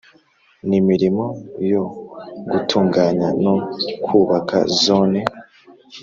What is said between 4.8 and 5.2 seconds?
zone